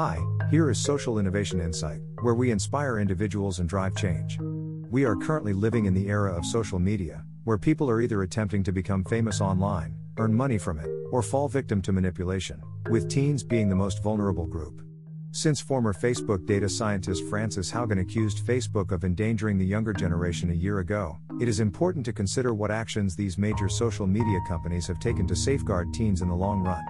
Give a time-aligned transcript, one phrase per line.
[0.00, 4.38] Hi, here is Social Innovation Insight, where we inspire individuals and drive change.
[4.92, 8.62] We are currently living in the era of social media, where people are either attempting
[8.62, 13.42] to become famous online, earn money from it, or fall victim to manipulation, with teens
[13.42, 14.82] being the most vulnerable group.
[15.32, 20.54] Since former Facebook data scientist Frances Haugen accused Facebook of endangering the younger generation a
[20.54, 25.00] year ago, it is important to consider what actions these major social media companies have
[25.00, 26.84] taken to safeguard teens in the long run.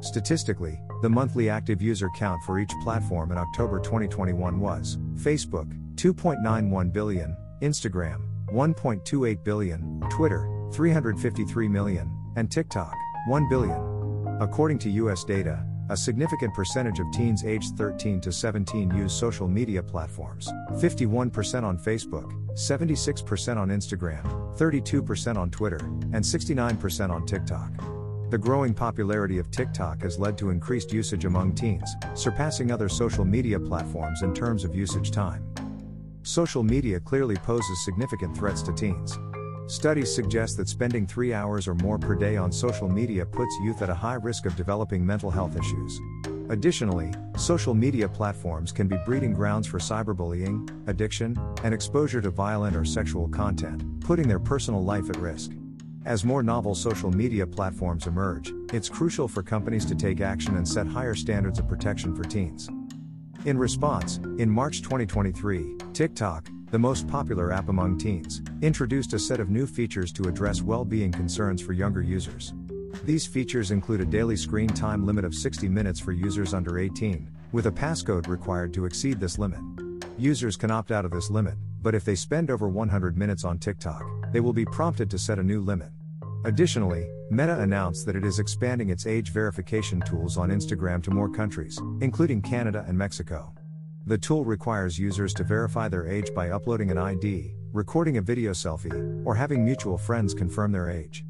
[0.00, 6.92] Statistically, the monthly active user count for each platform in October 2021 was Facebook, 2.91
[6.92, 12.94] billion, Instagram, 1.28 billion, Twitter, 353 million, and TikTok,
[13.26, 14.38] 1 billion.
[14.40, 19.46] According to US data, a significant percentage of teens aged 13 to 17 use social
[19.48, 24.24] media platforms 51% on Facebook, 76% on Instagram,
[24.58, 25.78] 32% on Twitter,
[26.12, 27.95] and 69% on TikTok.
[28.28, 33.24] The growing popularity of TikTok has led to increased usage among teens, surpassing other social
[33.24, 35.44] media platforms in terms of usage time.
[36.22, 39.16] Social media clearly poses significant threats to teens.
[39.68, 43.80] Studies suggest that spending three hours or more per day on social media puts youth
[43.80, 46.00] at a high risk of developing mental health issues.
[46.48, 52.74] Additionally, social media platforms can be breeding grounds for cyberbullying, addiction, and exposure to violent
[52.74, 55.52] or sexual content, putting their personal life at risk.
[56.06, 60.66] As more novel social media platforms emerge, it's crucial for companies to take action and
[60.66, 62.70] set higher standards of protection for teens.
[63.44, 69.40] In response, in March 2023, TikTok, the most popular app among teens, introduced a set
[69.40, 72.54] of new features to address well being concerns for younger users.
[73.02, 77.28] These features include a daily screen time limit of 60 minutes for users under 18,
[77.50, 79.58] with a passcode required to exceed this limit.
[80.16, 83.58] Users can opt out of this limit, but if they spend over 100 minutes on
[83.58, 84.04] TikTok,
[84.36, 85.88] they will be prompted to set a new limit.
[86.44, 91.30] Additionally, Meta announced that it is expanding its age verification tools on Instagram to more
[91.30, 93.54] countries, including Canada and Mexico.
[94.04, 98.52] The tool requires users to verify their age by uploading an ID, recording a video
[98.52, 101.24] selfie, or having mutual friends confirm their age.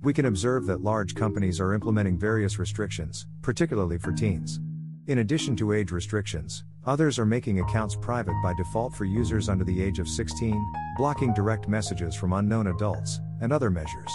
[0.00, 4.60] We can observe that large companies are implementing various restrictions, particularly for teens.
[5.08, 9.64] In addition to age restrictions, others are making accounts private by default for users under
[9.64, 14.10] the age of 16, blocking direct messages from unknown adults, and other measures.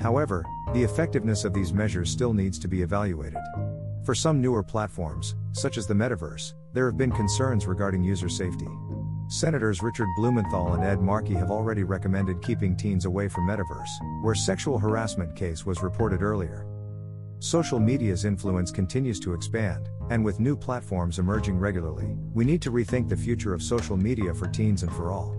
[0.00, 3.40] However, the effectiveness of these measures still needs to be evaluated.
[4.04, 8.68] For some newer platforms, such as the metaverse, there have been concerns regarding user safety.
[9.28, 14.34] Senators Richard Blumenthal and Ed Markey have already recommended keeping teens away from metaverse, where
[14.34, 16.66] sexual harassment case was reported earlier.
[17.40, 22.72] Social media's influence continues to expand, and with new platforms emerging regularly, we need to
[22.72, 25.36] rethink the future of social media for teens and for all.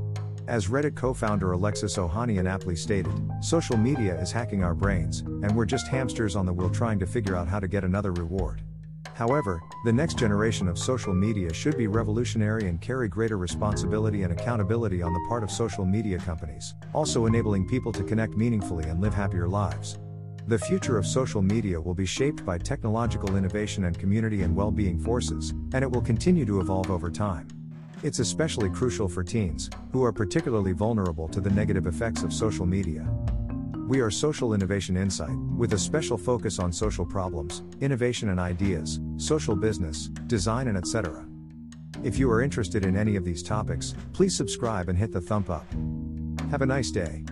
[0.47, 3.11] As Reddit co founder Alexis Ohanian aptly stated,
[3.41, 7.05] social media is hacking our brains, and we're just hamsters on the wheel trying to
[7.05, 8.61] figure out how to get another reward.
[9.13, 14.31] However, the next generation of social media should be revolutionary and carry greater responsibility and
[14.31, 19.01] accountability on the part of social media companies, also enabling people to connect meaningfully and
[19.01, 19.99] live happier lives.
[20.49, 24.71] The future of social media will be shaped by technological innovation and community and well
[24.71, 27.47] being forces, and it will continue to evolve over time.
[28.01, 32.65] It's especially crucial for teens, who are particularly vulnerable to the negative effects of social
[32.65, 33.07] media.
[33.87, 38.99] We are Social Innovation Insight, with a special focus on social problems, innovation and ideas,
[39.17, 41.27] social business, design, and etc.
[42.03, 45.45] If you are interested in any of these topics, please subscribe and hit the thumb
[45.47, 45.71] up.
[46.49, 47.23] Have a nice day.